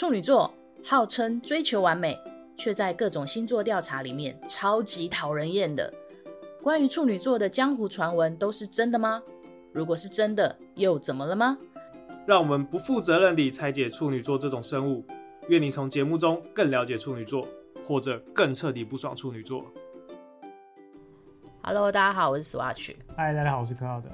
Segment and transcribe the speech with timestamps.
[0.00, 0.50] 处女座
[0.82, 2.18] 号称追求完美，
[2.56, 5.92] 却在各种星座调查里面超级讨人厌的。
[6.62, 9.22] 关于处女座的江湖传闻都是真的吗？
[9.74, 11.58] 如果是真的，又怎么了吗？
[12.24, 15.04] 让我们不负责任地拆解处女座这种生物。
[15.48, 17.46] 愿你从节目中更了解处女座，
[17.84, 19.62] 或者更彻底不爽处女座。
[21.60, 22.96] Hello，大家好，我是 Swatch。
[23.14, 24.04] 嗨，大家好，我是 Cloud。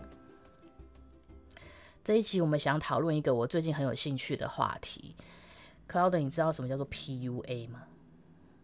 [2.02, 5.14] 这一期我们想讨论一个我最近很有兴趣的话题。
[5.88, 7.84] Cloud，你知道什么叫做 PUA 吗？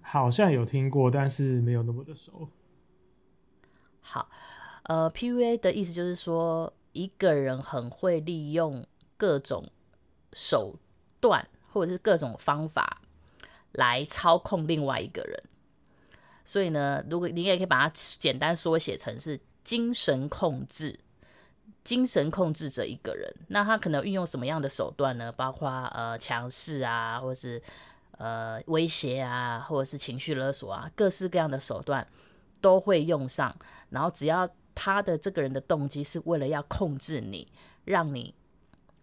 [0.01, 2.49] 好像有听过，但是没有那么的熟。
[4.01, 4.29] 好，
[4.83, 8.85] 呃，PUA 的意思就是说，一个人很会利用
[9.17, 9.65] 各种
[10.33, 10.77] 手
[11.21, 13.01] 段或者是各种方法
[13.71, 15.43] 来操控另外一个人。
[16.45, 20.99] 所以呢，如果你也可以把它简单缩写成是精神控制，
[21.85, 23.33] 精神控制着一个人。
[23.49, 25.33] 那他可能运用什么样的手段呢？
[25.33, 27.63] 包括呃强势啊，或是
[28.19, 32.07] 呃威胁啊，或者是情绪勒索啊，各式各样的手段。
[32.61, 33.53] 都会用上，
[33.91, 37.53] 然后只要他的这个人的动机是为了要控制你，
[37.85, 38.33] 让你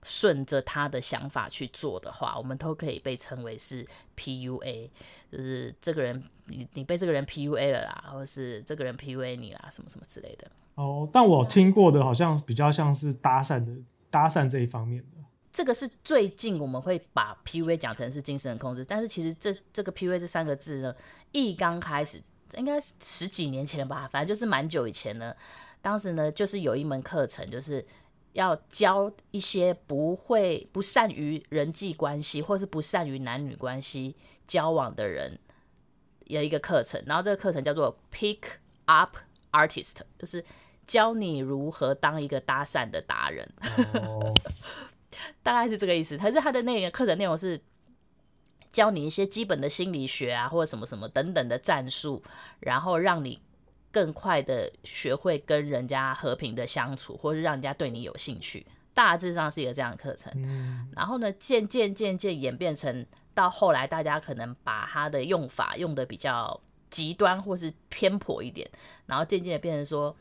[0.02, 3.86] 顺着他的想法去做的话，我们都可以被称为是
[4.16, 4.90] PUA，
[5.30, 10.50] 就是这个人你你被这个人 PUA 了啦，或者是这个人 PUA 你啦，什么什么之类的。
[10.80, 13.72] 哦，但我听过的好像比较像是搭讪的
[14.10, 15.18] 搭讪这一方面的。
[15.52, 20.96] 这个是最近我们会把 PUA 讲成是精神控制，但是其实这这个 PUA 这三个字呢，
[21.32, 22.22] 一刚开始。
[22.58, 25.32] 应该十几年前了吧，反正就是蛮久以前呢。
[25.84, 27.86] 当时呢，就是有一门课程，就是
[28.34, 34.16] 要教一些不会、不善于人际关系，或是不善于男女关系
[34.48, 35.38] 交往的人，
[36.26, 37.00] 有一个课程。
[37.06, 38.40] 然后这个课程叫做 Pick
[38.86, 39.16] Up
[39.52, 40.44] Artist，就是
[40.90, 43.48] 教你如何当一个搭讪的达人。
[43.94, 44.36] Oh.
[45.44, 46.18] 大概是这个意思。
[46.18, 47.62] 可是他的那个课程内容是。
[48.72, 52.22] 教你一些基本的心理学啊，或者什么什么等等的战术，
[52.60, 53.42] 然后让你
[53.90, 58.64] 更快的学会跟人家和平的相处，或是让人家对你有兴趣。
[58.94, 60.32] 大致上是一个这样的课程。
[60.36, 60.88] 嗯。
[60.96, 66.62] 然后呢，渐渐渐渐演变成到后来，大家可能把它的用法用的比较
[66.92, 68.70] 极端或是偏颇一点，
[69.08, 70.16] 然后渐渐的变成说，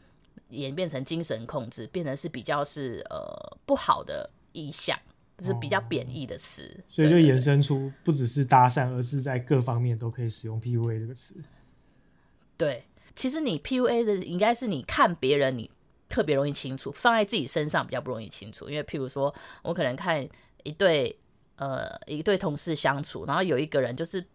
[0.51, 4.99] 演变成精神控制，变成是比较是呃不好的意象。
[5.41, 11.37] 就是比较贬义的词，哦，所以就衍生出不只是搭讪，而是在各方面都可以使用 PUA 这个词。
[12.57, 15.71] 对，其实你 PUA 的应该是你看别人，你
[16.09, 18.69] 特别容易清楚，放在自己身上比较不容易清楚。
[18.69, 19.33] 因为譬如说，
[19.63, 20.29] 我可能看
[20.65, 21.17] 一对
[21.55, 24.27] 呃一对同事相处，然后有一个人就是。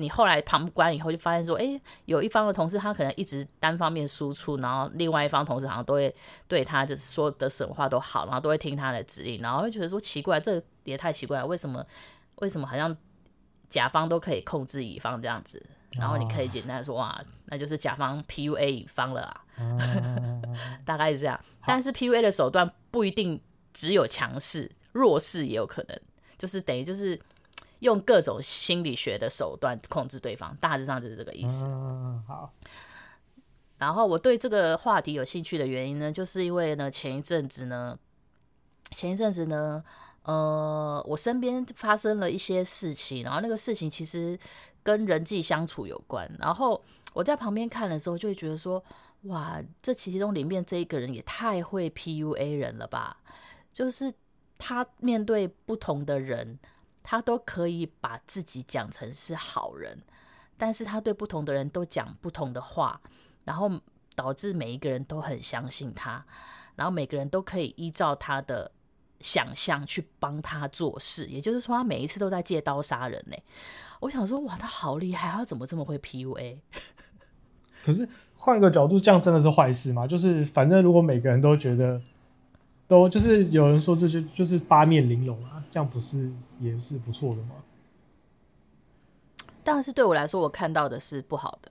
[0.00, 6.14] 你后来旁观以后，就发现说，哎、欸，有一方的同事他可能一直单方面输出，然后另外一方同事好像都会
[6.48, 11.84] 对他就是说的什么话都好，然后都会听他的指令，然后会觉得说奇怪，这也太奇怪了，为什么
[12.36, 12.96] 为什么好像
[13.68, 15.64] 甲方都可以控制乙方这样子？
[15.98, 19.44] 然后你可以简单说，哇，那就是甲方 PUA 乙方了啊，
[20.86, 21.38] 大概是这样。
[21.66, 23.40] 但是 PUA 的手段不一定
[23.74, 26.00] 只有强势，弱势也有可能，
[26.38, 27.20] 就是等于就是。
[27.80, 31.66] 用各种心理学的手段控制对方，大致上就是这个意思。
[31.66, 32.52] 嗯，好。
[33.78, 37.98] 然后我对这个话题有兴趣的原因呢，就是因为呢，前一阵子呢，
[38.90, 39.82] 前一阵子呢，
[40.24, 44.38] 呃，我身边发生了一些事情，然后那个事情其实
[44.82, 46.30] 跟人际相处有关。
[46.38, 48.84] 然后我在旁边看的时候，就会觉得说，
[49.22, 53.16] 哇，这其中里面这一个人也太会 PUA 人了吧？
[53.72, 54.12] 就是
[54.58, 56.58] 他面对不同的人。
[57.02, 59.98] 他都可以把自己讲成是好人，
[60.56, 63.00] 但是他对不同的人都讲不同的话，
[63.44, 63.70] 然后
[64.14, 66.24] 导致每一个人都很相信他，
[66.76, 68.70] 然后每个人都可以依照他的
[69.20, 71.26] 想象去帮他做事。
[71.26, 73.36] 也就是说，他每一次都在借刀杀人呢。
[74.00, 76.58] 我想说，哇，他好厉害，他怎么这么会 PUA？
[77.82, 80.06] 可是换一个角度，这样真的是坏事吗？
[80.06, 82.00] 就是反正如果每个人都觉得。
[82.90, 86.28] 都就是有人说这就就是八面玲珑啊，这样不是
[86.58, 87.54] 也是不错的吗？
[89.62, 91.70] 但是对我来说，我看到的是不好的，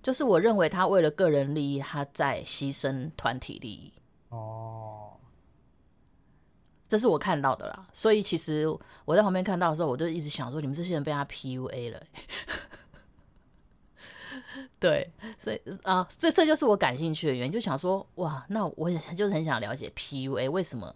[0.00, 3.92] 就是我认为他为了个人利益，他在牺牲团体利益。
[4.28, 5.10] 哦，
[6.86, 7.88] 这是我看到的啦。
[7.92, 8.68] 所以其实
[9.04, 12.00] 我在旁边看到的时候，我就一直想说，你们这些人被他 PUA 了。
[14.82, 15.08] 对，
[15.38, 20.92] 所以啊，这这就是我感兴趣的原因，就想说，哇，那我也就是很想了解 PUA 为什么，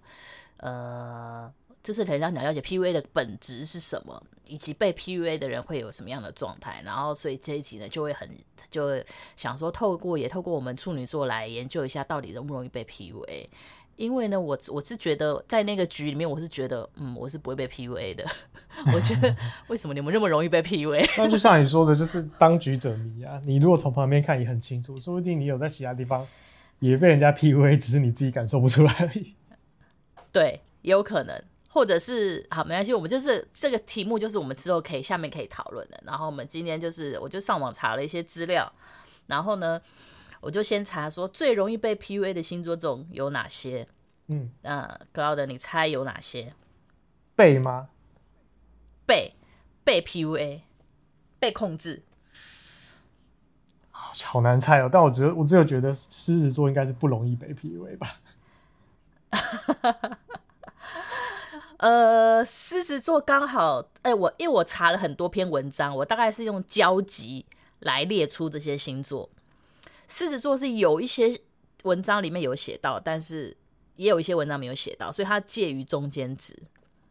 [0.57, 1.49] 呃，
[1.85, 6.83] 就是很想了解 PUA 的本质是什么，以及被 PUA 的人会有什么样的状态。
[6.85, 8.29] 然后，所以这一集呢，就会很
[8.73, 9.01] 就
[9.37, 13.47] 想说，透过也透过我们处女座来研究一下，到底容不容易被 PUA。
[13.97, 18.25] 因为呢，我我是觉得在那个局里面，我是觉得，嗯，我是不会被 PUA 的。
[18.95, 19.35] 我觉得
[19.69, 21.15] 为什么你们那么容易被 PUA？
[21.17, 23.41] 那就像你说的，就是当局者迷啊。
[23.47, 26.27] 你如果从旁边看也很清楚，说不定你有在其他地方
[26.79, 29.35] 也被人家 PUA，只是你自己感受不出来而已。
[30.31, 35.99] 对，也有可能，或者是好，没关系，我们就是这个题目，就是我们之后可以下面可以讨论的。
[36.05, 38.71] 然后我们今天就是，我就上网查了一些资料，
[39.27, 39.81] 然后呢。
[40.47, 43.89] 我就先查说最容易被 PUA 的星座中有哪些？
[44.29, 46.55] 嗯，呃，Cloud，你猜有哪些？
[47.35, 47.89] 被吗？
[49.05, 49.35] 被
[49.83, 50.61] 被 PUA，
[51.41, 52.05] 被控制。
[53.91, 58.21] 好难猜哦，但我觉得我只有觉得狮子座应该是不容易被 PUA 吧。
[61.79, 67.45] 呃，狮子座刚好，哎、欸，我因为我查了很多篇文章，我大概是用交集
[67.81, 69.29] 来列出这些星座。
[70.09, 71.41] 狮子座是有一些
[71.83, 73.57] 文章里面有写到，但是
[73.97, 76.57] 也有一些文章没有写到，所以它介于中间值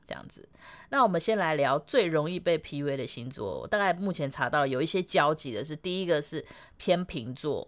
[0.06, 0.48] 这样子。
[0.90, 3.68] 那我们先来聊最容易被 PUA 的星座。
[3.68, 6.46] 大概目前查到有一些交集的是，第一个是
[6.78, 7.68] 天秤座。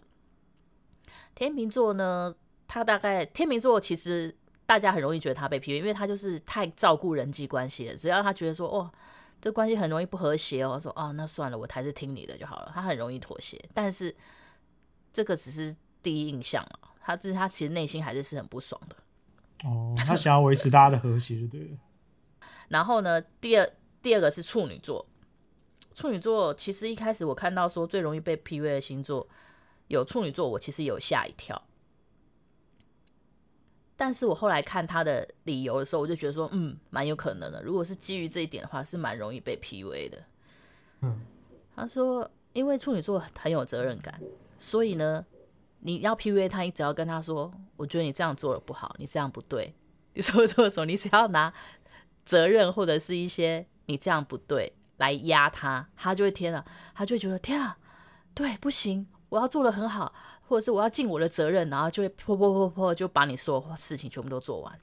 [1.35, 2.35] 天秤座呢，
[2.67, 4.35] 他大概天秤座其实
[4.65, 7.95] 大家很容易觉得他被 PUA，因为他就是太照顾人际关系了。
[7.95, 8.91] 只要他觉得说，哦，
[9.41, 12.71] 这关系很容易不和谐哦，说哦，那算了，我还是听你的就好了。
[12.73, 14.15] 他很容易妥协，但是。
[15.11, 18.95] 这个只是第一印象啊，他这他其实内心还是是很不爽的。
[19.63, 21.77] 哦，他想要维持大家的和谐，就对了。
[22.69, 23.69] 然后呢，第二
[24.01, 25.05] 第二个是处女座。
[25.95, 29.27] 处女座其实一开始我看到说最容易被 PUA 的星座
[29.87, 31.59] 有处女座，我其实有吓一跳。
[33.95, 37.63] 但是我后来看他的理由的时候，我就觉得说，嗯，蛮有可能的。
[37.63, 40.23] 如果是基于这一点的话，是蛮容易被 PUA 的。
[41.01, 41.19] 嗯，
[41.75, 44.21] 他说，因为处女座很有责任感。
[44.59, 45.25] 所以呢，
[45.79, 49.73] 你要 PUA 他，你只要跟他说：“我觉得你这样做的不好，你这样不对。
[50.13, 50.85] ”你说错什么？
[50.85, 51.53] 你只要拿
[52.25, 56.65] 责任或者是一些你这样不对来压他，他就会天啊，
[56.95, 57.77] 他就会觉得天啊，
[58.33, 60.11] 对，不行，我要做的很好，
[60.47, 64.79] 或者是我要尽我的责任，然后就会噗噗噗噗就把你所有事情全部都做完。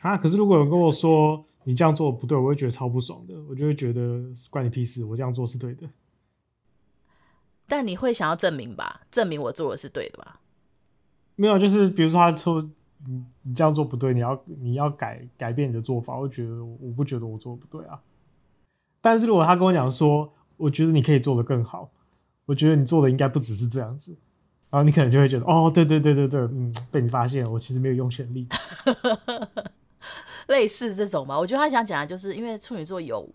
[0.00, 5.86] 啊，可是如果有人跟我说你这样做不对，我会觉得超不爽的，我就会觉得关你屁事，我这样做是对的。
[7.68, 9.02] 但你会想要证明吧？
[9.10, 10.40] 证明我做的是对的吧？
[11.36, 12.60] 没有，就是比如说他说
[13.06, 18.00] 你你这样做不对，你要你要改改变你的做法，我觉得我不觉得我做的不对啊。
[19.00, 21.90] 但是如果他跟我讲说，我觉得你可以做的更好，
[22.46, 24.16] 我觉得你做的应该不只是这样子，
[24.70, 28.48] 然后你可能就会觉得哦，对对对对对，嗯，被你发现了，我其实没有用全力。
[30.48, 33.28] 类似这种吧，我觉得他想讲的就是，因为处女座有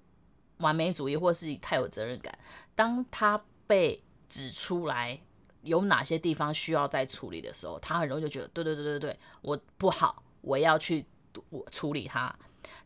[0.57, 2.37] 完美主义，或是太有责任感，
[2.75, 4.03] 当他被
[4.33, 5.19] 指出来
[5.61, 11.05] 有哪些地方需要再处理的时候，他很容易就觉得，对对对对对，我不好，我要去
[11.51, 12.35] 我处理它。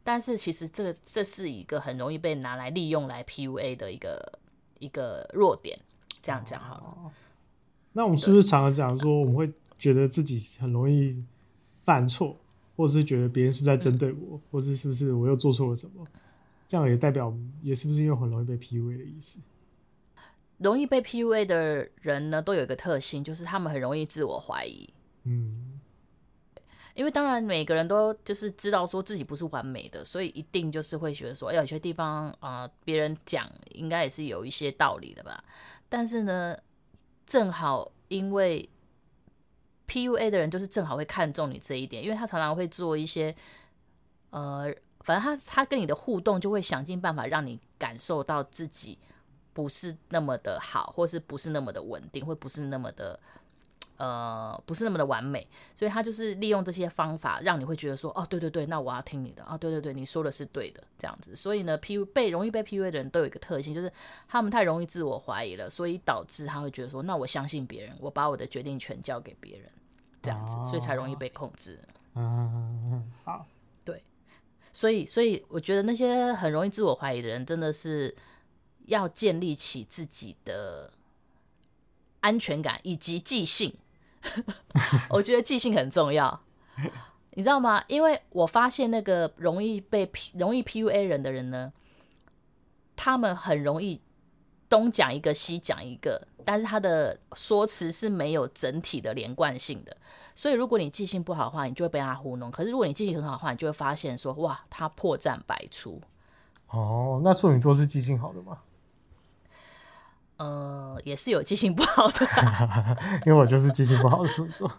[0.04, 4.40] 但是其实这个这是一个很容易被拿来利用来 PUA 的一个
[4.80, 5.80] 一个弱点。
[6.22, 6.84] 这样讲好了。
[6.84, 7.12] 哦，
[7.94, 9.50] 那我们是不是常常讲说，我们会
[9.80, 11.16] 觉得自己很容易
[11.86, 12.36] 犯错，
[12.76, 16.06] 或是觉得别人是不是在针对我，或是是不是我又做错了什么？
[16.68, 19.40] 这样也代表也是不是因为很容易被 PUA 的意思？
[20.58, 24.90] 容易被 PUA 的人呢，都有一个特性，就是他们很容易自我怀疑。
[25.24, 25.80] 嗯，
[26.96, 35.44] 因为当然每个人都就是知道说自己不是完美的，所以一定就是会觉得说，哎，有些地方啊，呃，别人讲应该也是有一些道理的吧。
[35.90, 36.58] 但是呢，
[37.26, 38.68] 正好因为
[39.88, 43.36] PUA 的人就是正好会看中你这一点，因为他常常会做一些，
[44.32, 48.98] 呃，反正他他跟你的互动就会想尽办法让你感受到自己。
[49.58, 53.20] 不是那么的好，或是不是那么的稳定，或不是那么的，
[53.98, 61.36] 呃，不是那么的完美，所以他就是利用这些方法，让你会觉得说，哦，对对对，那我要听你的，哦，对对对，你说的是对的，这样子。
[61.36, 63.92] 所以呢，P 被容易被 PUA 的人都有一个特性，就是
[64.28, 69.68] 他们太容易自我怀疑了，所以导致他会觉得说，那我相信别人，我把我的决定权交给别人，
[70.22, 71.80] 这样子，所以才容易被控制。
[72.14, 73.44] 嗯，好，
[73.84, 74.04] 对，
[74.72, 78.16] 所以所以我觉得那些很容易自我怀疑的人，真的是。
[78.88, 80.92] 要建立起自己的
[82.20, 83.74] 安全感以及记性，
[85.10, 86.42] 我觉得记性很重要，
[87.32, 87.84] 你知道吗？
[87.88, 91.72] 因为我发现那个容易被 P 容易 PUA 人的人呢，
[92.96, 94.02] 他们很容易
[94.68, 99.96] 东讲一个西讲一个，但是他的说辞是没有整体的连贯性的。
[100.36, 106.02] 所以如果你记性不好的话，你就会被他糊弄；可是如果你记性很好的话，你就会发现说，哇，他破绽百出。
[106.70, 108.60] 哦，那处女座是记性好的吗？
[110.38, 112.28] 呃，也是有记性不好的，
[113.26, 114.72] 因为我就是记性不好的处女座。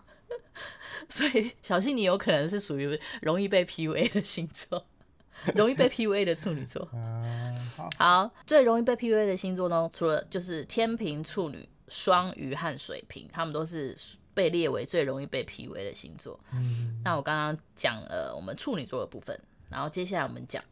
[1.08, 4.84] 所以小心，你有可能是属于容易被 PUA 的星座，
[5.54, 6.86] 容易被 PUA 的处女座。
[6.92, 13.96] 嗯，好，好，最容易被 PUA 的星座呢，除了就是天平、处女、双鱼和水瓶，他们都是
[14.34, 16.38] 被列为最容易被 PUA 的星座。
[16.52, 20.62] 嗯，那我刚刚讲了我们处女座的部分，然后接下来我们讲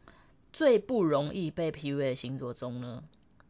[0.53, 3.03] 最不容易被 PUA 的星座中呢，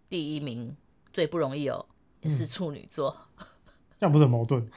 [0.08, 0.74] 第一名
[1.18, 1.84] 最不容易哦，
[2.22, 3.18] 也是处女座。
[3.40, 3.46] 嗯，
[4.00, 4.70] 这样不是很矛盾？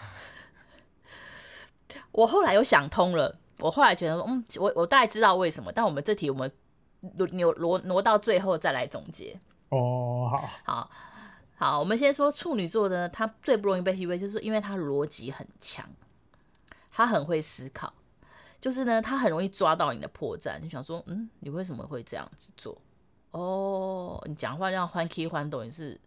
[2.12, 6.50] 我后来又想通了，我后来觉得，嗯，我我大概知道为什么，但我们这题我们
[7.18, 9.38] 挪挪挪到最后再来总结。
[9.68, 10.90] 哦，好，好，
[11.56, 15.86] 好，我们先说处女座呢，他最不容易被 PUA，就是因为他逻辑很强，
[16.90, 17.92] 他很会思考，
[18.62, 22.80] 就是呢，他很容易抓到你的破绽，就想说，嗯，你为什么会这样子做？
[23.32, 26.00] 哦，你讲话这样欢 K 欢抖，你是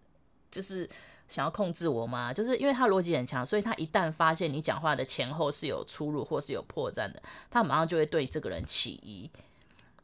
[0.53, 0.88] 就是。
[1.25, 2.33] 想要控制我吗？
[2.33, 9.27] 就是因为他逻辑很强，所以他一旦发现你讲话的前后是有出入或是有破绽的，他马上就会对这个人起疑。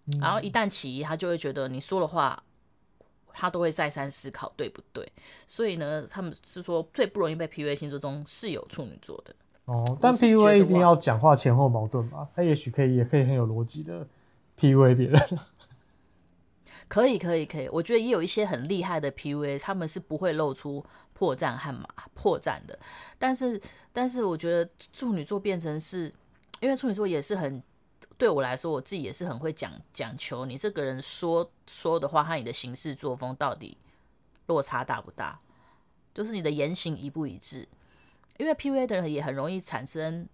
[0.05, 2.41] 嗯、然后一旦起疑，他就会觉得你说的话，
[3.33, 5.11] 他都会再三思考，对不对？
[5.45, 9.35] 所以呢，他们是说最不容易被 PUA 星座中是有处女座的。
[9.65, 12.27] 哦，但 PUA 一定要讲话前后矛盾吧？
[12.33, 14.07] 他也许可以，也可以很有逻辑的
[14.57, 15.19] PUA 别人。
[16.89, 17.69] 可以，可以，可以。
[17.69, 20.85] 我觉得也有一些很厉害的 PUA，他们是不会露出。
[21.11, 22.79] 破绽和马破绽的，
[23.17, 26.09] 但是但是我觉得处女座变成是，
[26.61, 27.61] 因为处女座也是很
[28.17, 33.77] 对我来说，我自己也是很会讲讲求你这个人说说的话和你的行事作风到底
[34.45, 35.37] 落差大不大，
[36.13, 37.67] 就是你的言行一不一致。
[38.37, 40.25] 因为 PUA 的人也很容易产生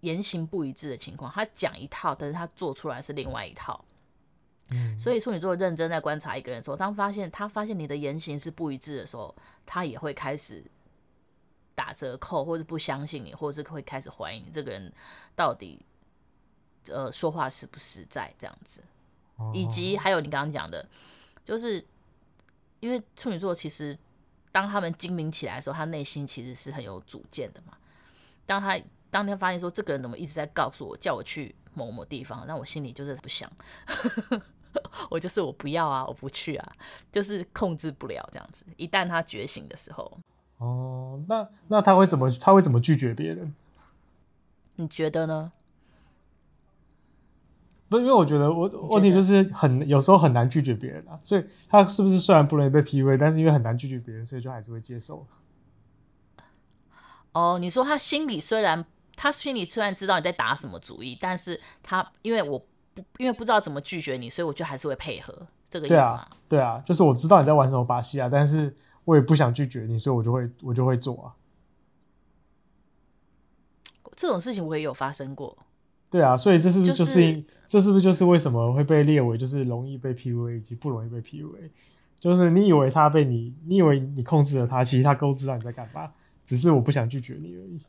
[0.00, 3.84] 言行不一致的情况，他讲一套，但是他做出来是另外一套。
[4.70, 9.34] 嗯，所以处女座认真在观察一个人的时候，当发现他发现你的言行是不一致的时候，
[9.66, 10.64] 他也会开始
[11.74, 14.92] 打折扣，或者不相信你，或者是会开始怀疑你这个人
[15.36, 15.78] 到底
[16.88, 18.82] 呃说话实不实在这样子。
[19.52, 20.88] 以及还有你刚刚讲的，
[21.44, 21.84] 就是
[22.78, 23.98] 因为处女座其实
[24.52, 27.76] 当他们精明起来的时候，他内心其实是很有主见的嘛。
[28.46, 28.78] 当他
[29.14, 33.48] 当天发现说这个人怎么一直在告诉我叫我去某某地方，那我心里就是不想。
[35.08, 36.72] 我就是我不要啊，我不去啊，
[37.12, 38.64] 就是控制不了这样子。
[38.76, 40.18] 一旦他觉醒的时候，
[40.58, 43.54] 哦，那那他会怎么他会怎么拒绝别人？
[44.74, 45.52] 你觉得呢？
[47.88, 55.24] 不，因为我觉得我问题就是很有时候很难拒绝别人啊，所以他是不是虽然不容易被 PUA，但是因为很难拒绝别人，所以就还是会接受。
[57.30, 58.84] 哦，你说他心里虽然
[59.16, 62.64] 他心里虽然知道你在打什么主意，但是他因为我。
[62.94, 65.36] 不，因为不知道怎么拒绝你，所以我就还是会配合
[65.68, 66.28] 这个意思吗？
[66.48, 68.72] 对啊，对啊，就是我知道你在玩什么把戏啊，但是
[69.04, 71.34] 我也不想拒绝你，所以我就会我就会做啊。
[74.14, 75.58] 这种事情我也有发生过。
[76.08, 81.70] 对啊，所以这是不是就是、就是、这是不是就是为什么会被列为就是容易被 PUA 以及不容易被 PUA？
[82.20, 86.12] 就是你以为他被你，你以为你控制了他，其实他都知道你在干嘛，
[86.46, 87.80] 只是我不想拒绝你而已。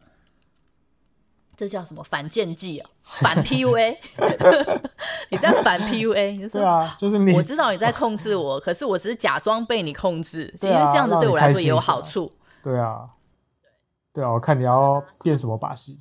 [1.58, 2.90] 这叫什么反间计啊？
[3.04, 3.98] 反 PUA，
[5.32, 6.50] 你在反 PUA？
[6.50, 7.34] 对啊，就是你。
[7.34, 10.48] 我知道你在控制我，可是我只是假装被你控制。
[10.60, 12.30] 其实这样子对我来说也有好处。
[12.62, 13.10] 对啊，
[14.14, 15.98] 对啊，我看你要变什么把戏。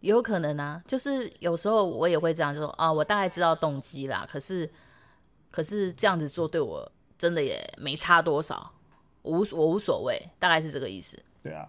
[0.00, 4.26] 有可能啊，就是有时候我也会这样，就说啊，我大概知道动机啦。
[4.28, 4.68] 可是，
[5.50, 8.72] 可是这样子做对我真的也没差多少，
[9.22, 11.22] 无我无所谓，大概是这个意思。
[11.42, 11.68] 对啊。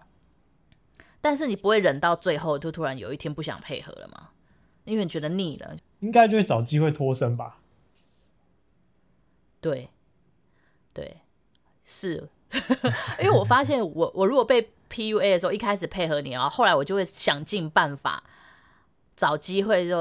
[1.24, 4.28] 但是你不会忍到最后，就突然有一天不想配合了吗？
[4.84, 7.60] 因为你觉得腻了，应该就会找机会脱身吧。
[9.58, 9.88] 对，
[10.92, 11.22] 对，
[11.82, 12.28] 是，
[13.18, 18.22] 因为我发现我我如果被 PUA 的时候，一开始配合你啊，后来我就会想尽办法
[19.16, 20.00] 找机会就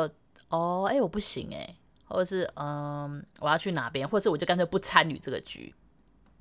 [0.50, 5.74] 哦，哎、欸，我不行哎、欸，或者是嗯，我要去哪边，或者是我就干脆不参与这个局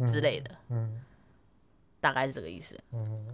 [0.08, 1.02] 之类的，嗯，嗯，
[2.00, 3.32] 大概是这个意思，嗯。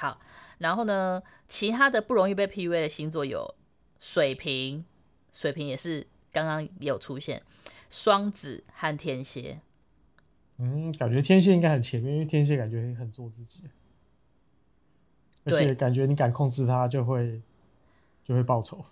[0.00, 0.18] 好，
[0.56, 3.54] 然后呢，其他的不容易被 PUA 的星座有
[3.98, 4.82] 水瓶，
[5.30, 7.42] 水瓶也是刚刚也有出现，
[7.90, 9.60] 双子和天蝎。
[10.56, 13.64] 嗯，感觉天蝎应该很前面，因为天蝎感觉很做自己，
[15.44, 17.42] 而且感觉你敢控制他，就会
[18.24, 18.82] 就会报仇。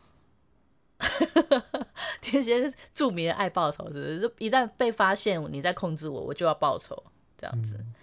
[2.20, 4.20] 天蝎是著名的爱报仇，是不是？
[4.20, 7.02] 就一旦被发现你在控制我，我就要报仇，
[7.38, 7.78] 这样子。
[7.78, 7.94] 嗯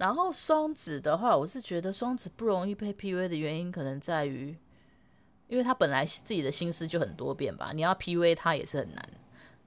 [0.00, 4.56] 然后双子的话，我是觉得双子不容易被 PUA 的原因，可能在于，
[5.46, 9.06] 因为他本来自己的心思就很多变吧，你要 PUA 他也是很难。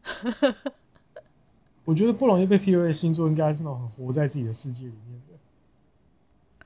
[1.86, 6.66] 我觉得不容易被 PUA 的星座，应该是那种很活在自己的世界里面的。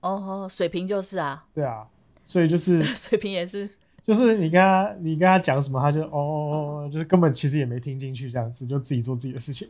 [0.00, 1.46] 哦，水瓶就是啊。
[1.54, 1.86] 对啊，
[2.26, 3.70] 所以就是 水瓶也是，
[4.02, 9.68] 就是你跟他你跟他讲什么，他就哦哦哦，就是根本其实也没听进去，这样子就自己做自己的事情。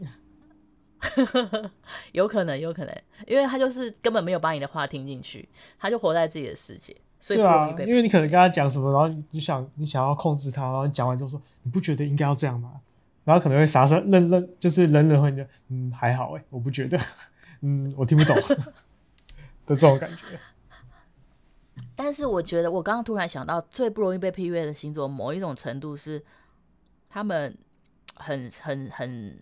[2.12, 7.76] 有可能，有可能，因为他就是根本没有把你的话听进去，他就活在自己的世界，所以不容易被。
[7.78, 12.80] 对啊，因为你可能跟他讲什么，然后你想你想要控制他，然后你讲完之后说，你不觉得应该要这样吗？
[13.24, 16.98] 然后可能会傻傻愣愣，就是冷冷会就嗯还好哎，我不觉得，
[17.62, 18.36] 嗯我听不懂
[19.66, 20.38] 的这种感觉。
[21.96, 26.22] 但是我觉得我刚刚突然想到，最不容易被 PUA 的星座，某一种程度是
[27.08, 27.56] 他们
[28.16, 29.38] 很很很。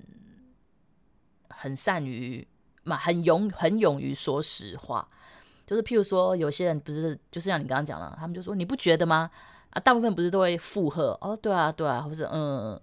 [1.62, 2.44] 很善于
[2.82, 5.08] 嘛，很勇很勇于说实话，
[5.64, 9.30] 就是譬如说，有些人不是，就是像你刚刚讲的，他们就说你不觉得吗？
[9.70, 12.80] 啊，大部分不是都会附和哦，对啊，对啊，或者嗯，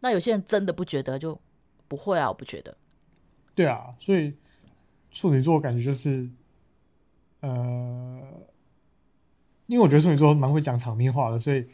[0.00, 1.40] 那有些人真的不觉得，就
[1.88, 2.76] 不会啊，我不觉得。
[3.54, 4.36] 对啊，所以
[5.10, 6.28] 处女座感觉就是，
[7.40, 8.20] 呃，
[9.66, 11.66] 因为我觉得处女座蛮会讲场面话的，所以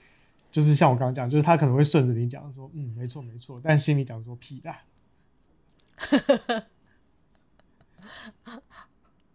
[0.53, 4.81] 就是像我刚刚讲，就是他可能会顺着你讲说，嗯，没错没错，但心里讲说屁啦。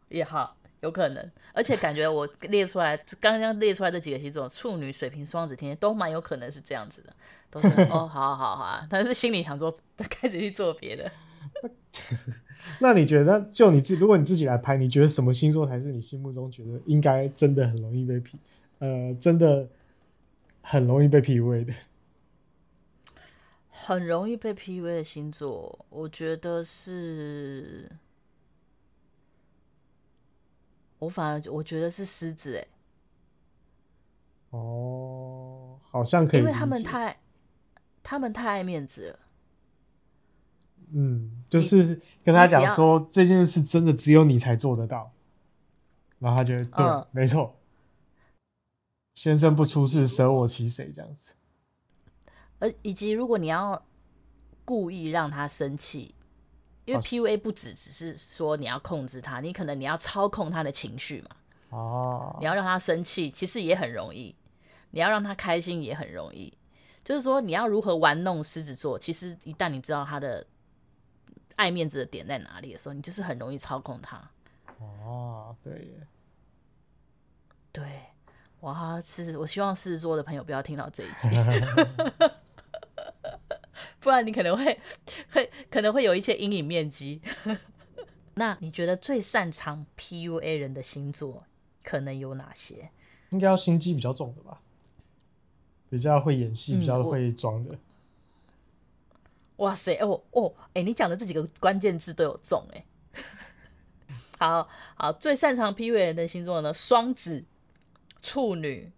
[0.09, 7.13] 也好，有可能，而且感觉我列出来刚刚列出来这几个星座，处女、水瓶、双子、天蝎，都蛮有可能是这样子的，
[7.49, 11.11] 都是 哦，好好好啊，但是心里想说，开始去做别的。
[12.79, 18.37] 那你觉得，就你自，如果你自己来拍，你觉得什么星座才是你心目中觉得应该真的很容易被 P，
[18.79, 19.67] 呃，真的
[20.61, 21.73] 很容易被 PUA 的？
[23.83, 27.91] 很容易被 PUA 的星座，我觉得是，
[30.99, 32.67] 我反而我觉得是狮子哎。
[34.51, 37.19] 哦，好像可以，因为他们太，
[38.03, 39.19] 他们太爱面子了。
[40.93, 45.11] 嗯，就是跟他讲说这件事真的只有你才做得到，
[46.19, 47.55] 然后他觉得对，嗯、没错，
[49.15, 51.33] 先生不出事， 舍我其谁这样子。
[52.61, 53.83] 而以及如果你要
[54.63, 56.15] 故意让他生气，
[56.85, 61.29] 因为 PUA 不只只是说你要控制他，你可能你要操控他的情绪嘛。
[61.69, 64.35] 哦，你要让他生气，其实也很容易；
[64.91, 66.53] 你要让他开心也很容易。
[67.03, 70.45] 就是说，你要如何玩弄狮子座，其实一旦你知道他的
[71.55, 74.29] 爱面子的点在哪里的时候，你就是很容易操控他。
[74.79, 76.07] 哦，对耶，
[77.71, 78.01] 对，
[78.59, 81.29] 哇，狮子，我希望狮子座的朋友不要听到这一集。
[84.01, 84.77] 不然你可能会
[85.31, 87.21] 会可能会有一些阴影面积。
[88.35, 91.45] 那你觉得最擅长 PUA 人的星座
[91.83, 92.89] 可能有哪些？
[93.29, 94.59] 应该要心机比较重的吧，
[95.89, 97.73] 比较会演戏，比较会装的。
[97.73, 97.79] 嗯、
[99.57, 102.85] 哇塞，哦哦，哎、欸，你讲的这几个关键字都有中哎。
[104.39, 106.73] 好好，最擅长 PUA 人的星座呢？
[106.73, 107.45] 双子、
[108.21, 108.91] 处女、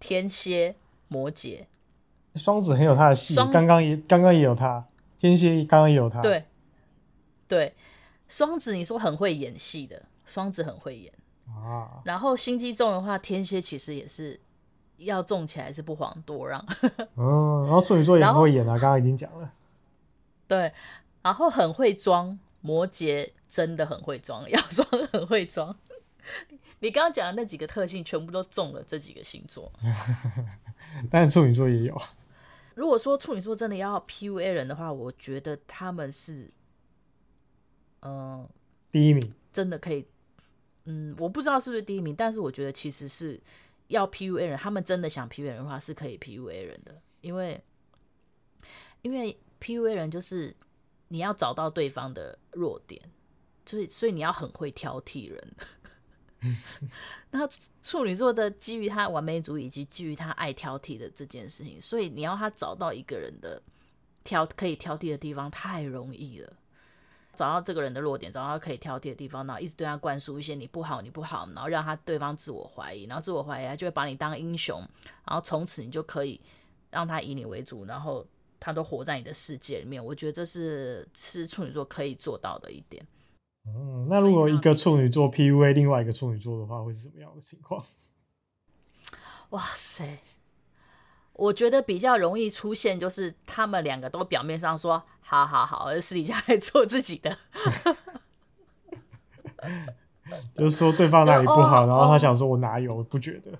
[0.00, 0.74] 天蝎、
[1.08, 1.66] 摩羯。
[2.36, 4.84] 双子很有他的戏，刚刚也刚刚也有他，
[5.18, 6.20] 天蝎刚刚也有他。
[6.20, 6.44] 对，
[7.46, 7.74] 对，
[8.28, 11.12] 双子你说很会演戏的，双子很会演
[11.46, 12.00] 啊。
[12.04, 14.40] 然后心机重的话，天蝎其实也是
[14.96, 16.64] 要重起来是不遑多让。
[17.16, 19.52] 嗯，然后处女座也很会演啊， 刚刚已经讲了。
[20.48, 20.72] 对，
[21.20, 25.76] 然后很会装，摩羯真的很会装，要装很会装。
[26.80, 29.70] 你刚刚讲的那几个特性全部都中了这几个星座，
[31.10, 32.00] 但是处女座也有。
[32.74, 36.50] 如果说处女座真的要 PUA 人的话，我觉得他们是，
[38.00, 38.50] 嗯、呃，
[38.90, 40.06] 第一名，真的可以，
[40.84, 43.40] 嗯，我不知道是不是第一名，但是我觉得其实是
[43.88, 47.62] 要 PUA 人，他们真的想 PUA 人的话是可以 PUA 人的，因为，
[49.02, 50.54] 因为 PUA 人就是
[51.08, 53.02] 你要找到对方的弱点，
[53.66, 55.56] 所以所以你要很会挑剔人。
[57.30, 57.48] 那
[57.82, 63.62] 处女座的基于他完美主义以及基于他爱挑剔的这件事情，所以你要他找到一个人的
[64.24, 66.52] 挑可以挑剔的地方太容易了。
[67.34, 74.78] 找到这个人的弱点，找到可以挑剔的地方，然后一直对他灌输一些你不好你不好，然后让他对方自我怀疑，然后自我怀疑他就会把你当英雄，
[75.26, 76.38] 然后从此你就可以
[76.90, 78.24] 让他以你为主，然后
[78.60, 80.04] 他都活在你的世界里面。
[80.04, 83.02] 我觉得这是是处女座可以做到的一点。
[83.66, 87.82] 嗯，那如果一个处女座 PUA 另外一个处女座的话，会是什么样的情况？
[89.50, 90.18] 哇塞，
[91.34, 97.36] 我觉得比较容易出现就是他们两个都表面上说好好好，而私底下在做自己的，
[100.54, 103.52] 就是说对方哪里不好，然后他想说我哪有，我不觉得，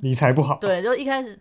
[0.00, 0.58] 你才不好。
[0.58, 1.38] 对，就一开始。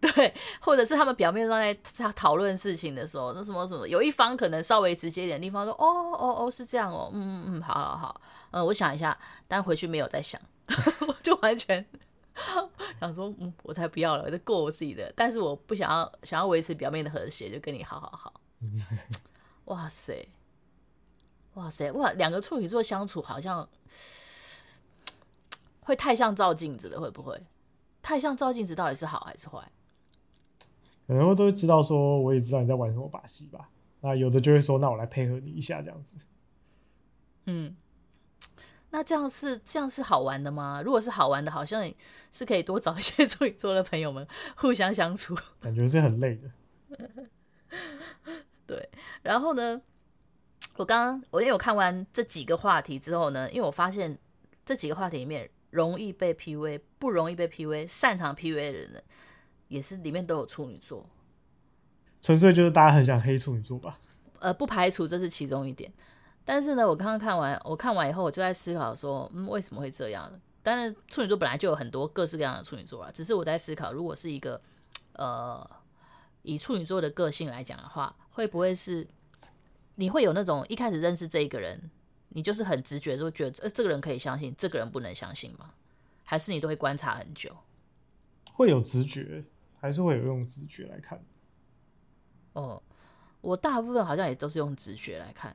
[0.00, 9.16] 对，或者是他们表面上在讨论事情的时候，那什么什么，有一方可能稍微直接一点另一方说，哦哦哦，是这样哦，嗯嗯嗯，好好好，嗯，我想一下，
[9.48, 10.40] 但回去没有再想，
[11.08, 11.84] 我就完全
[13.00, 15.10] 想说，嗯，我才不要了，我就过我自己的。
[15.16, 18.40] 但是我不想要，想要维持表面的和谐，就跟你好好好。
[19.66, 20.28] 哇塞，
[21.54, 23.66] 哇塞，哇，两个处女座相处好像
[25.80, 27.42] 会太像照镜子了，会不会？
[28.02, 29.58] 太像照镜子，到底是好还是坏？
[31.06, 33.68] 可能都会知道说，我也知道你在玩什么把戏吧。
[34.00, 36.16] 那有的就会说，那我来配合你一下，这样子。
[37.46, 37.76] 嗯。
[38.90, 40.80] 那这样是这样是好玩的吗？
[40.84, 41.92] 如果是好玩的，好像
[42.30, 45.36] 是可以多找一些处女座的朋友们互相相处。
[45.60, 46.48] 感觉是很累的。
[48.64, 48.88] 对，
[49.22, 49.82] 然后呢，
[50.76, 54.16] 我刚刚我因为我看完这几个话题之后呢，因为我发现
[54.64, 59.00] 这几个话题里面，容易被 PUA、不容易被 PUA、擅长 PUA 的人呢，
[59.74, 61.04] 也是里面都有处女座。
[62.22, 63.98] 纯粹就是大家很想黑处女座吧？
[64.38, 65.92] 呃，不排除这是其中一点。
[66.44, 70.30] 但是呢，我刚刚看完，我看完以后，我就在思考说，嗯，为什么会这样？
[70.62, 74.60] 但是，处女座本来就有很多各式各样的处女座啊，只是我在思考，如果是一个，
[75.14, 75.68] 呃，
[76.42, 79.06] 以处女座的个性来讲的话，会不会是
[79.96, 81.90] 你会有那种一开始认识这一个人，
[82.28, 85.70] 你就是很直觉就觉得，呃，这个人可以相信，这个人不能相信吗？
[86.22, 87.50] 还是你都会观察很久？
[88.52, 89.44] 会有直觉，
[89.84, 91.22] 还是会有用直觉来看？
[92.54, 92.82] 哦，
[93.42, 95.54] 我大部分好像也都是用直觉来看。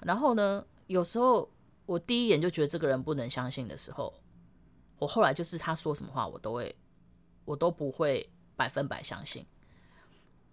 [0.00, 1.46] 然后呢，有时候
[1.84, 4.14] 我第一眼就觉得这个人不能相信的时候，
[4.98, 6.74] 我后来就是他说什么话，我都会，
[7.44, 9.44] 我都不会百分百相信。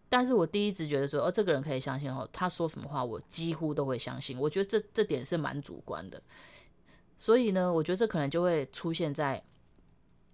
[0.10, 4.38] 但是我第一直觉得说，哦，这个人可以相信哦，他说什么话，我几乎都会相信。
[4.38, 6.22] 我觉得这这点是蛮主观的。
[7.16, 9.42] 所以呢，我觉得这可能就会出现在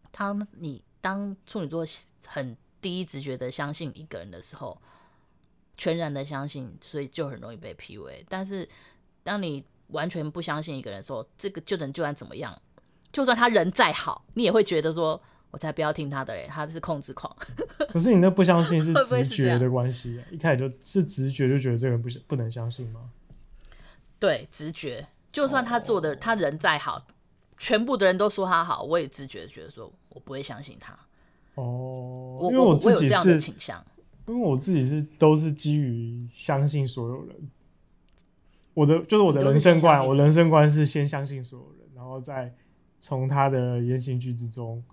[0.10, 1.86] 当你当处女座
[2.26, 4.78] 很第一直觉的相信一个人的时候，
[5.78, 8.26] 全然的相信，所以就很容易被 PUA。
[8.28, 8.68] 但是
[9.24, 12.62] 当你完全不相信一个人的时候，这个就能就算怎么样，
[13.14, 15.20] 就算他人再好，你也会觉得说，
[15.52, 17.34] 我才不要听他的嘞，他是控制狂。
[17.90, 23.10] 可是你那不相信是 直觉的关系，一开始就是直觉就觉得这个人不不能相信吗？
[24.20, 26.20] 对，直觉，就算他做的、oh.
[26.20, 27.06] 他人再好，
[27.58, 30.98] 全部的人都说他好，我也直觉觉得说我不会相信他。
[31.56, 33.86] 哦、oh.，因为我自己是倾向，
[34.28, 37.36] 因为我自己是都是基于相信所有人。
[38.74, 42.52] 我的就是我的人生观，我人生观是先相信所有人，然后再
[43.00, 44.84] 从他的言行举止中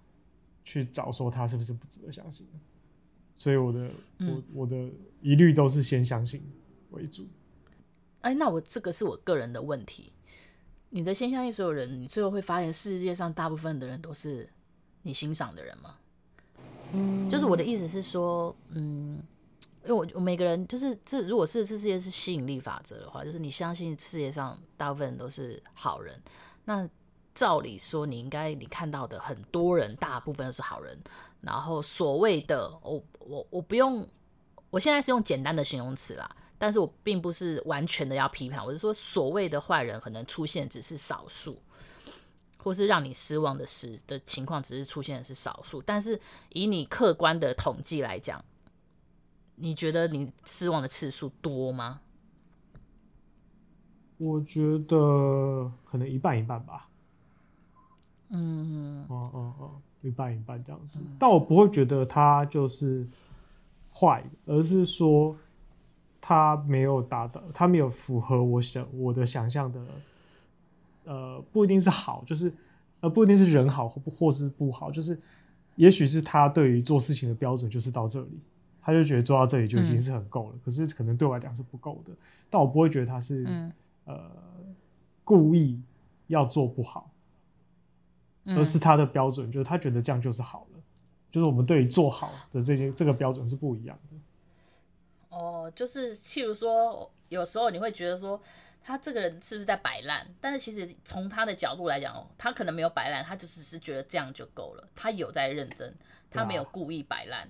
[0.64, 2.46] 去找说他是不是不值得相信。
[3.38, 4.76] 所以我的、嗯、我我的
[5.22, 6.42] 一律都是先相信
[6.90, 7.26] 为主。
[8.20, 10.12] 哎，那我这个是我个人的问题。
[10.90, 14.46] 你的先相信所有人，你最后会发现世界上大部分的人都是
[15.04, 15.96] 你欣赏的人吗？
[16.92, 19.22] 嗯，就是我的意思是说，嗯。
[19.82, 26.22] 因为我我每个人就是这，如果是这世界是吸引力法则的话，就是你相信世界上大部分人都是好人，
[26.66, 26.86] 那
[27.34, 30.96] 照理说你应该你看到的很多人大部分都是好人，
[31.40, 34.06] 然后所谓的我我我不用，
[34.68, 41.58] 我现在是用简单的形容词啦，但是我并不是完全的要批判，我是说所谓的坏人可能出现只是少数，
[42.62, 46.20] 或是让你失望的事的情况只是出现的是少数，但是
[46.50, 48.44] 以你客观的统计来讲。
[49.62, 52.00] 你觉得你失望的次数多吗？
[54.16, 56.88] 我觉得可能一半一半吧。
[58.30, 60.98] 嗯，哦哦哦，一半一半这样子。
[61.02, 61.14] 嗯。
[61.18, 63.06] 但我不会觉得他就是
[63.92, 65.36] 坏，而是说
[66.22, 69.78] 他没有达到，他没有符合我想我的想象的。
[71.04, 72.52] 呃，不一定是好，就是
[73.00, 75.18] 呃，不一定是人好或或是不好，就是
[75.76, 78.40] 也许是他对于做事情的标准就是到这里。
[78.82, 82.12] 他就觉得做到这里就已经是很够了，嗯，可是可能对我来讲是不够的。
[82.48, 83.72] 但我不会觉得他是，嗯，
[84.06, 84.18] 呃
[85.22, 85.78] 故意
[86.28, 87.10] 要做不好，
[88.46, 90.80] 嗯，而是他的标准就是他觉得这样就是好了，
[91.30, 95.36] 就是我们对于做好的这些这个标准是不一样的。
[95.36, 98.40] 哦，就是譬如说，有时候你会觉得说
[98.82, 100.26] 他这个人是不是在摆烂？
[100.40, 105.94] 但是其实从他的角度来讲哦，他可能没有摆烂，他就只是觉得这样就够了，他有在认真，
[106.30, 107.48] 他没有故意摆烂。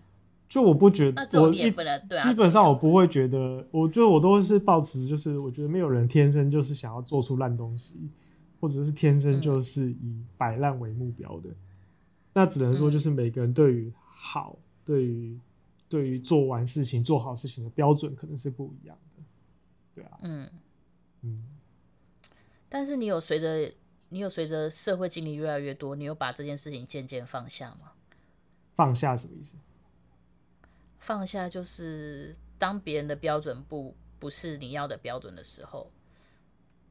[0.48, 8.10] 就我不觉得，那我一基本上我不会觉得，我就我都是抱持，就是我觉得没有人天生就是想要做出烂东西，
[8.60, 11.50] 或者是天生就是以摆烂为目标的。
[12.32, 15.38] 那只能说，就是每个人对于好，对于
[15.88, 19.22] 对于做完事情做好事情的标准可能是不一样的。
[19.94, 20.50] 对啊，嗯
[21.22, 21.42] 嗯。
[22.68, 23.72] 但是你有随着
[24.10, 27.92] 你有随着社会经历越来越多，你有把这件事情渐渐放下吗？
[28.74, 29.56] 放下什么意思？
[30.98, 35.90] 放下就是当别人的标准不不是你要的标准的时候，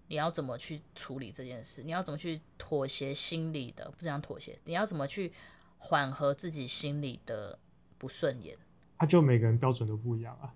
[0.08, 1.82] 你要怎么去处理这件事？
[1.84, 3.90] 你要怎么去妥协心理的？
[3.92, 5.32] 不是讲妥协，你要怎么去
[5.78, 7.58] 缓和自己心里的
[7.98, 8.58] 不顺眼。
[8.98, 10.54] 他、啊、就每个人标准都不一样啊。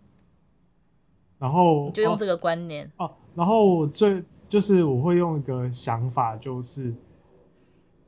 [1.44, 3.12] 然后你就用这个观念哦、啊。
[3.36, 6.94] 然后最就是我会用一个想法，就是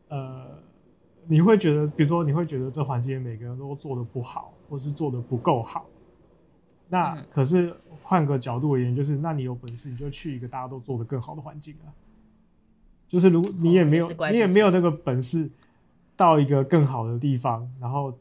[0.07, 0.47] 呃，
[1.27, 5.85] 你会觉得，比如说你会觉得这环境每个人都做的不好，或是做的不够好。
[6.87, 11.91] 那可是换个角度而言，就是那你有本事你就去一个大家都做的更好的环境啊。
[13.09, 15.49] 就是如果你也没有、你也没有那个本事
[16.15, 18.13] 到一个更好的地方，然后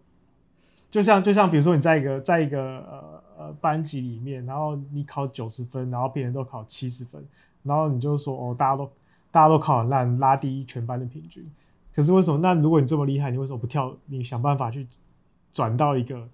[0.90, 7.24] 就像就像比如说你在一个在一个呃呃班级里面，然后你考九十分，然后别人都考七十分，
[7.62, 8.90] 然后你就说哦大家都
[9.30, 11.44] 大家都考很烂，拉低全班的平均。
[11.94, 12.38] 可是为什么？
[12.40, 13.94] 那如果你这么厉害，你为什么不跳？
[14.06, 14.86] 你想办法去
[15.52, 16.28] 转到一个。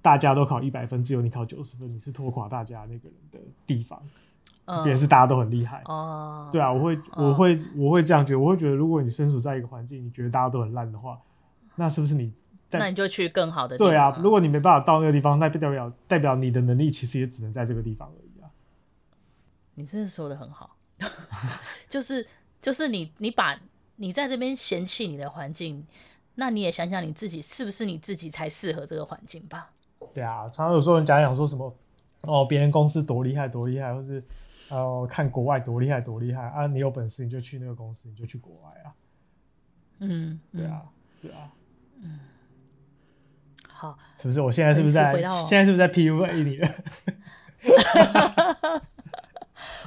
[0.00, 4.00] 大家都考一百分，只有你考九十分，你是拖垮大家那个人的地方，
[4.64, 6.48] 别人是大家都很厉害哦。
[6.52, 8.38] 对啊，我会，我会，我会这样觉得。
[8.38, 11.18] 我会觉得，如果你身处在一个环境，你觉得大家都很烂的话，
[11.74, 12.32] 那是不是你？
[12.70, 13.88] 那你就去更好的地方。
[13.90, 18.50] 对啊，如果你没办法到那个地方，那代表代表你的能力其实也只能在这个地方而已啊。
[19.74, 20.76] 你真的说的很好，
[21.88, 22.26] 就是
[22.60, 23.58] 就是你你把
[23.96, 25.86] 你在这边嫌弃你的环境，
[26.34, 29.70] 那你也想想你自己是不是你自己才适合这个环境吧。
[30.12, 31.74] 对啊，常常有时候人讲讲说什么
[32.22, 34.22] 哦，别人公司多厉害多厉害，或是
[34.68, 38.92] 哦看国外多厉害多厉害啊，你有本事你就去那个公司，你就去国外啊。
[40.00, 40.82] 嗯，对啊，
[41.22, 41.52] 对啊，
[42.00, 42.18] 嗯，
[43.80, 44.40] 好，是不是？
[44.40, 45.14] 我现在是不是在
[45.48, 46.68] 现在是不是在 PUA 你了？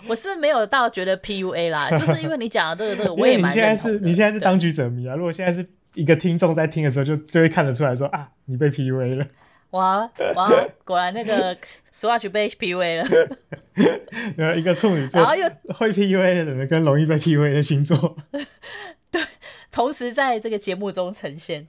[0.07, 3.35] 我是没有到觉得 PUA 啦， 就是因为你讲的这个这个，我也。
[3.35, 5.15] 你现在是你现在是当局者迷啊！
[5.15, 9.25] 如果现在是一个听众在听的时候，就就会看得出来说啊，你被 PUA 了。
[9.71, 10.49] 哇哇！
[10.85, 11.53] 果然那个
[11.93, 13.09] Swatch 被 PUA 了。
[14.37, 18.17] 呃，一个处女座，然后又会 PUA 的人跟容易被 PUA 的星座，
[19.11, 19.21] 对，
[19.71, 21.65] 同时在这个节目中呈现。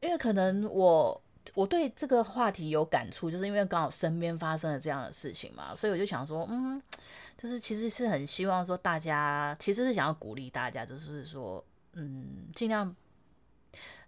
[0.00, 1.22] 因为可能我
[1.54, 6.80] 我对这个话题有感触，就是因为刚好身边发生了这样的事情嘛，所以我就想说，嗯，
[7.38, 12.94] 就是其实是很希望说大家，其实是想要鼓励大家，就是说，嗯，尽量。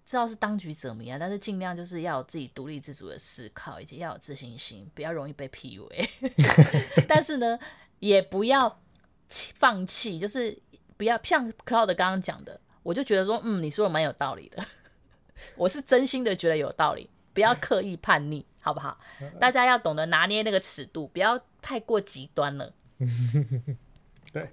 [0.05, 6.09] 知道是当局者迷啊，但是尽量就是要有自己独立自主的思考，以及要有自信心，不要容易被 PUA。
[7.07, 7.57] 但是呢，
[8.00, 8.81] 也不要
[9.28, 10.61] 放弃，就是
[10.96, 14.62] 不要像 Cloud 刚刚讲的，我就觉得说，嗯，你说的蛮有道理的，
[15.57, 18.98] 我是真心的觉得有道理，不要刻意叛逆，好不好？
[19.40, 22.72] 大家要懂得拿捏那个尺度，不要太过极端了。
[24.33, 24.48] 对，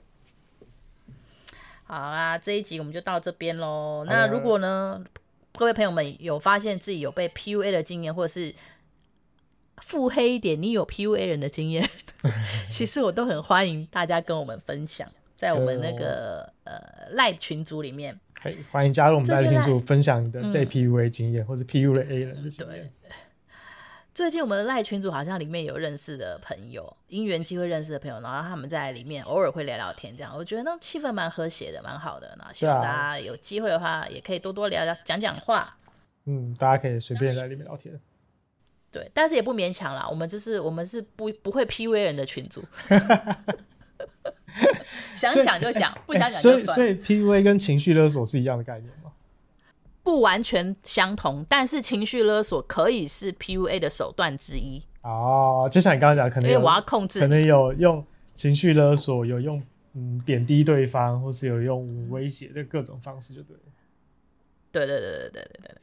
[1.83, 4.03] 好啦，这一集我们就到这边喽。
[4.05, 5.03] 那如果呢？
[5.53, 8.53] 各位朋友们有发现自己有被 PUA 的经验，或者是
[9.77, 11.89] 腹黑一点，你有 PUA 人的经验，
[12.69, 18.17] 其实我都很欢迎大家跟我们分享，在我们那个呃赖群组里面，
[18.71, 22.91] 欢迎加入我们赖群组，分享你的被 PUA 经验，嗯、或是 PUA 人的经验。
[24.13, 32.35] 最近我们的赖群组好像里面有认识的朋友，因缘机会认识的朋友，然后他们在里面偶尔会聊聊天，这样我觉得那气氛蛮和谐的，蛮好的。
[32.37, 35.77] 那希望大家有机会的话，也可以多多聊聊，讲讲话。
[36.25, 37.97] 嗯，大家可以随便在里面聊天。
[38.91, 40.05] 对，但是也不勉强啦。
[40.09, 42.61] 我们就是我们是不不会 PUA 人的群组，
[45.15, 46.65] 想讲就讲，不想讲就算。
[46.65, 49.11] 所以，所以 PUA 跟情绪勒索是一样的概念吗。
[50.01, 55.69] 不完全相同，但是情绪勒索可以是 PUA 的手段之一哦。
[55.71, 59.61] 就像你刚刚讲，可能因为我要控制，可能有用情绪勒索，有用
[59.93, 63.61] 嗯贬低对方，或是有用威胁的各种方式，就对了。
[64.71, 65.81] 对对对对对对对对。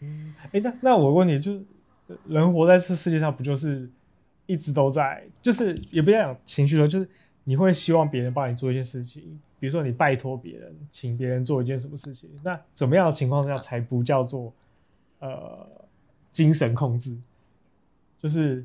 [0.00, 1.62] 嗯，哎、欸，那那我问你，就是
[2.28, 3.90] 人活在这世界上，不就是
[4.46, 7.08] 一直都在，就是也不要讲情绪勒，就是
[7.48, 9.40] 你会希望别人帮你做一件事情。
[9.58, 14.52] 比如说，你拜托别人，请别人做一件什么事情，那怎么样的情况下才不叫做
[15.20, 15.66] 呃
[16.30, 17.16] 精神控制？
[18.20, 18.56] 就是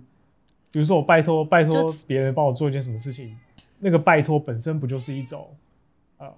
[0.69, 3.39] 比如说，我拜托拜托别人帮我做一件什么事情，
[3.79, 5.55] 那个拜托本身不就是一种
[6.17, 6.33] 呃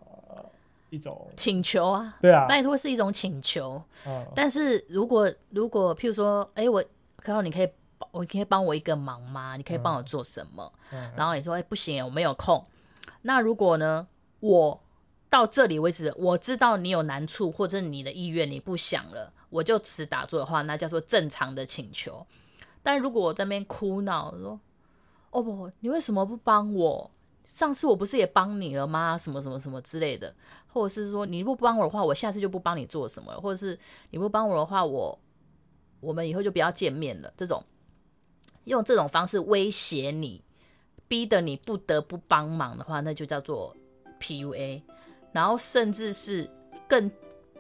[0.92, 2.16] 一种请求啊？
[2.22, 3.82] 对啊，拜托是一种请求。
[4.06, 6.84] 嗯，但是如果如果譬如说，哎、欸，我
[7.18, 7.68] 刚好你可以
[8.12, 9.56] 我可以帮我一个忙吗？
[9.58, 10.72] 你可以帮我做什么？
[10.92, 12.66] 嗯，然后你说，哎、欸，不行，我没有空。
[13.22, 14.08] 那如果呢？
[14.40, 14.84] 我
[15.30, 22.28] 到这里为止，我知道你有难处或者你的意愿你不想了，我就此打住的话，那叫做正常的请求。
[22.82, 24.60] 但如果我在那边哭闹说
[25.32, 27.10] ：“哦不，你为什么不帮我？
[27.46, 29.18] 上次我不是也帮你了吗？
[29.18, 30.36] 什么什么什么之类的，
[30.68, 35.18] 或者是说你不帮我的话，我下次就不帮你做什么了，或者是你不帮我的话，我
[36.02, 37.34] 我们以后就不要见面了。
[37.38, 37.64] 这种
[38.66, 40.44] 用这种方式威胁你，
[41.08, 43.76] 逼得你不得不帮忙的话，那就叫做。”
[44.24, 44.82] PUA，
[45.34, 46.50] 然后甚至是
[46.88, 47.12] 更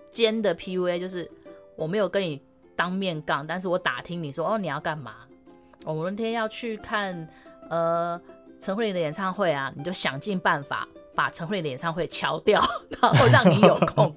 [0.09, 1.29] 尖的 PUA，就是
[1.75, 2.41] 我没有跟你
[2.73, 5.13] 当面杠，但是我打听你说哦，你要干嘛？
[5.83, 7.27] 我们那天要去看
[7.69, 8.17] 呃
[8.61, 12.61] 陈慧琳的演唱会啊，你就想尽办法把陈慧琳的演唱会敲掉，
[13.01, 14.15] 然后让你有空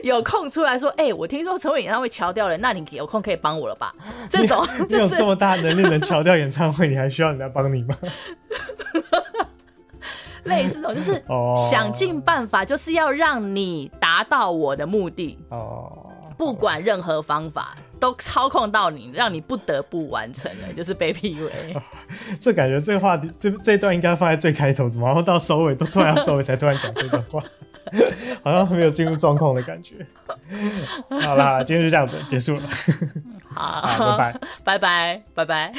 [0.04, 3.94] 有空出来说，哎、欸，我听说陈伟演唱会敲掉了，那你有空可以帮我了吧？
[4.30, 7.96] 这种、就是、 你有这么大能力能敲掉演唱会，你还需要人家帮你吗？
[10.44, 11.22] 类似这种就是
[11.70, 16.06] 想尽办法，就是要让你达到我的目的哦，
[16.38, 17.76] 不管任何方法。
[18.00, 21.50] 都操控到你，让你不得不完成了，就是被 PUA。
[22.40, 27.44] 这感觉这个话题，这这段应该放在最开头，怎么然后到收尾都突然要收尾才突然讲这段话，
[28.42, 30.06] 好像没有进入状况的感觉。
[31.22, 32.62] 好啦，今天就这样子结束了。
[33.54, 35.72] 好，拜拜，拜拜，拜拜。